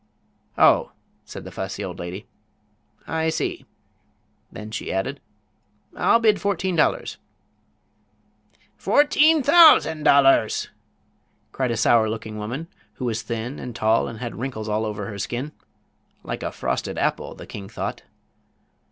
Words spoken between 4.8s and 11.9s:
added: "I'll bid fourteen dollars." "Fourteen thousand dollars!" cried a